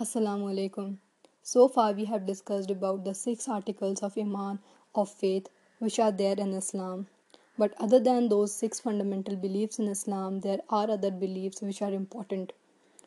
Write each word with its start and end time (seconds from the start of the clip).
Assalamu 0.00 0.46
alaikum. 0.50 0.96
So 1.42 1.68
far 1.68 1.92
we 1.92 2.06
have 2.06 2.24
discussed 2.24 2.70
about 2.70 3.04
the 3.04 3.12
six 3.14 3.46
articles 3.46 4.02
of 4.02 4.16
Iman 4.16 4.58
of 4.94 5.10
faith 5.10 5.50
which 5.80 5.98
are 5.98 6.10
there 6.10 6.34
in 6.38 6.54
Islam. 6.54 7.08
But 7.58 7.74
other 7.78 8.00
than 8.00 8.30
those 8.30 8.54
six 8.54 8.80
fundamental 8.80 9.36
beliefs 9.36 9.78
in 9.78 9.88
Islam, 9.88 10.40
there 10.40 10.60
are 10.70 10.90
other 10.90 11.10
beliefs 11.10 11.60
which 11.60 11.82
are 11.82 11.92
important. 11.92 12.54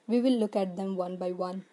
We 0.06 0.22
will 0.22 0.38
look 0.38 0.56
at 0.56 0.78
them 0.78 0.96
one 0.96 1.18
by 1.18 1.32
one. 1.32 1.66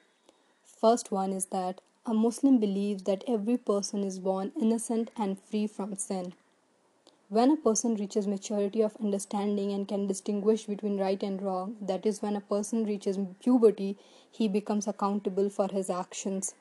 First 0.65 1.13
one 1.13 1.35
is 1.35 1.45
that 1.57 1.83
a 2.07 2.15
Muslim 2.15 2.59
believes 2.59 3.02
that 3.02 3.23
every 3.29 3.59
person 3.59 4.05
is 4.05 4.19
born 4.19 4.51
innocent 4.59 5.10
and 5.19 5.38
free 5.38 5.66
from 5.66 5.95
sin. 5.95 6.33
When 7.33 7.51
a 7.51 7.57
person 7.57 7.95
reaches 7.95 8.27
maturity 8.27 8.83
of 8.83 8.95
understanding 9.03 9.73
and 9.73 9.89
can 9.89 10.07
distinguish 10.07 10.67
between 10.67 10.99
right 10.99 11.23
and 11.23 11.41
wrong, 11.41 11.79
that 11.81 12.05
is, 12.05 12.21
when 12.21 12.37
a 12.37 12.43
person 12.43 12.85
reaches 12.85 13.19
puberty, 13.41 13.97
he 14.31 14.49
becomes 14.49 14.87
accountable 14.87 15.49
for 15.49 15.67
his 15.69 15.89
actions. 15.89 16.55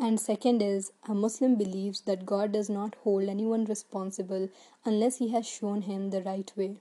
And 0.00 0.18
second 0.18 0.62
is, 0.62 0.92
a 1.06 1.12
Muslim 1.12 1.56
believes 1.56 2.00
that 2.06 2.24
God 2.24 2.50
does 2.50 2.70
not 2.70 2.94
hold 3.04 3.28
anyone 3.28 3.66
responsible 3.66 4.48
unless 4.86 5.18
he 5.18 5.28
has 5.32 5.46
shown 5.46 5.82
him 5.82 6.08
the 6.08 6.22
right 6.22 6.50
way. 6.56 6.76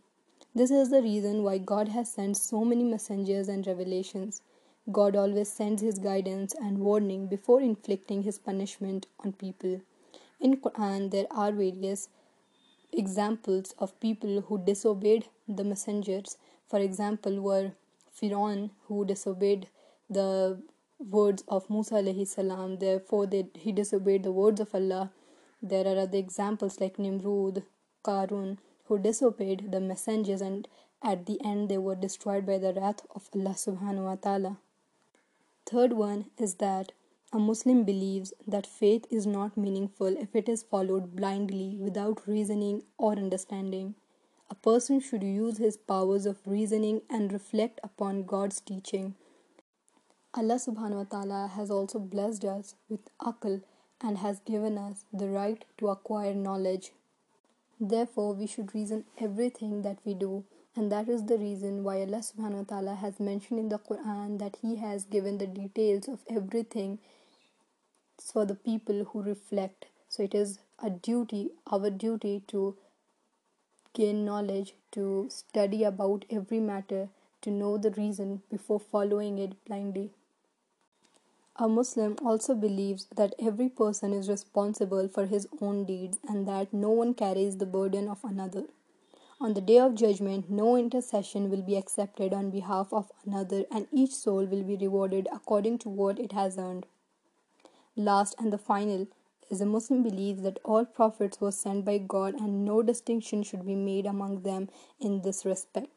This 0.55 0.71
is 0.71 0.89
the 0.89 1.01
reason 1.01 1.43
why 1.43 1.57
God 1.57 1.89
has 1.89 2.09
sent 2.13 2.37
so 2.37 2.63
many 2.63 2.85
messengers 2.85 3.49
and 3.49 3.67
revelations. 3.67 4.41
God 4.93 5.17
always 5.17 5.51
sends 5.51 5.81
his 5.81 5.99
guidance 5.99 6.55
and 6.55 6.79
warning 6.79 7.27
before 7.27 7.59
inflicting 7.59 8.23
his 8.23 8.39
punishment 8.39 9.07
on 9.19 9.33
people. 9.33 9.81
In 10.39 10.55
Quran 10.55 11.11
there 11.11 11.27
are 11.31 11.51
various 11.51 12.07
examples 12.91 13.73
of 13.79 13.99
people 13.99 14.41
who 14.41 14.57
disobeyed 14.57 15.25
the 15.47 15.63
messengers. 15.63 16.37
For 16.67 16.79
example, 16.79 17.41
were 17.41 17.71
Firaun 18.19 18.71
who 18.87 19.05
disobeyed 19.05 19.67
the 20.09 20.61
words 20.99 21.43
of 21.47 21.69
Musa 21.69 21.95
alayhi 21.95 22.27
salam, 22.27 22.77
therefore 22.77 23.27
they, 23.27 23.47
he 23.53 23.71
disobeyed 23.71 24.23
the 24.23 24.31
words 24.31 24.59
of 24.59 24.73
Allah. 24.73 25.11
There 25.61 25.85
are 25.85 25.99
other 25.99 26.17
examples 26.17 26.79
like 26.79 26.97
Nimrud, 26.97 27.63
Karun, 28.03 28.57
who 28.85 28.97
disobeyed 28.97 29.71
the 29.71 29.79
messengers 29.79 30.41
and 30.41 30.67
at 31.03 31.25
the 31.25 31.39
end 31.43 31.69
they 31.69 31.77
were 31.77 31.95
destroyed 31.95 32.45
by 32.45 32.57
the 32.57 32.73
wrath 32.73 33.05
of 33.13 33.29
Allah 33.35 33.55
subhanahu 33.65 34.05
wa 34.05 34.15
ta'ala. 34.15 34.57
Third 35.65 35.93
one 35.93 36.25
is 36.37 36.55
that 36.55 36.93
a 37.33 37.39
Muslim 37.39 37.83
believes 37.83 38.31
that 38.47 38.65
faith 38.65 39.05
is 39.09 39.27
not 39.27 39.57
meaningful 39.57 40.15
if 40.17 40.33
it 40.33 40.47
is 40.47 40.63
followed 40.63 41.13
blindly 41.13 41.75
without 41.77 42.25
reasoning 42.25 42.83
or 42.97 43.11
understanding. 43.17 43.95
A 44.49 44.55
person 44.55 45.01
should 45.01 45.23
use 45.23 45.57
his 45.57 45.75
powers 45.75 46.25
of 46.25 46.37
reasoning 46.45 47.01
and 47.09 47.33
reflect 47.33 47.81
upon 47.83 48.23
God's 48.23 48.61
teaching. 48.61 49.15
Allah 50.33 50.55
subhanahu 50.55 50.95
wa 50.95 51.03
ta'ala 51.03 51.51
has 51.53 51.69
also 51.69 51.99
blessed 51.99 52.45
us 52.45 52.75
with 52.87 53.01
akal 53.19 53.61
and 53.99 54.19
has 54.19 54.39
given 54.39 54.77
us 54.77 55.03
the 55.11 55.27
right 55.27 55.65
to 55.79 55.89
acquire 55.89 56.33
knowledge. 56.33 56.93
Therefore, 57.77 58.33
we 58.35 58.47
should 58.47 58.73
reason 58.73 59.03
everything 59.19 59.81
that 59.81 59.97
we 60.05 60.13
do 60.13 60.45
and 60.77 60.91
that 60.91 61.09
is 61.09 61.25
the 61.25 61.39
reason 61.39 61.83
why 61.83 62.01
Allah 62.01 62.21
subhanahu 62.25 62.57
wa 62.57 62.67
ta'ala 62.71 62.95
has 62.95 63.19
mentioned 63.19 63.59
in 63.59 63.69
the 63.69 63.79
Quran 63.79 64.37
that 64.37 64.57
He 64.61 64.75
has 64.75 65.05
given 65.05 65.39
the 65.39 65.47
details 65.47 66.07
of 66.07 66.19
everything 66.29 66.99
for 68.19 68.45
the 68.45 68.55
people 68.55 69.05
who 69.05 69.21
reflect. 69.21 69.85
So 70.09 70.23
it 70.23 70.35
is 70.35 70.59
a 70.81 70.89
duty, 70.89 71.51
our 71.67 71.89
duty 71.89 72.43
to 72.47 72.75
gain 73.93 74.25
knowledge, 74.25 74.75
to 74.91 75.27
study 75.29 75.83
about 75.83 76.25
every 76.29 76.59
matter, 76.59 77.09
to 77.41 77.49
know 77.51 77.77
the 77.77 77.91
reason 77.91 78.41
before 78.51 78.79
following 78.79 79.39
it 79.39 79.63
blindly. 79.65 80.11
A 81.59 81.67
Muslim 81.67 82.15
also 82.23 82.53
believes 82.53 83.07
that 83.15 83.33
every 83.39 83.67
person 83.67 84.13
is 84.13 84.29
responsible 84.29 85.07
for 85.07 85.25
his 85.25 85.47
own 85.59 85.85
deeds 85.85 86.19
and 86.27 86.47
that 86.47 86.71
no 86.71 86.91
one 86.91 87.15
carries 87.15 87.57
the 87.57 87.65
burden 87.65 88.07
of 88.07 88.23
another. 88.23 88.65
On 89.41 89.53
the 89.53 89.61
day 89.61 89.79
of 89.79 89.95
judgment, 89.95 90.49
no 90.49 90.75
intercession 90.75 91.49
will 91.49 91.61
be 91.61 91.75
accepted 91.75 92.33
on 92.33 92.49
behalf 92.49 92.91
of 92.91 93.11
another, 93.25 93.65
and 93.71 93.87
each 93.91 94.13
soul 94.15 94.45
will 94.45 94.63
be 94.63 94.75
rewarded 94.75 95.27
according 95.31 95.79
to 95.79 95.89
what 95.89 96.19
it 96.19 96.31
has 96.31 96.57
earned. 96.57 96.85
Last 97.99 98.35
and 98.37 98.53
the 98.53 98.59
final 98.59 99.07
is 99.49 99.57
the 99.57 99.65
Muslim 99.65 100.03
belief 100.03 100.43
that 100.43 100.59
all 100.63 100.85
prophets 100.85 101.41
were 101.41 101.51
sent 101.51 101.83
by 101.83 101.97
God 101.97 102.35
and 102.35 102.63
no 102.63 102.83
distinction 102.83 103.41
should 103.41 103.65
be 103.65 103.73
made 103.73 104.05
among 104.05 104.43
them 104.43 104.69
in 104.99 105.23
this 105.23 105.45
respect. 105.45 105.89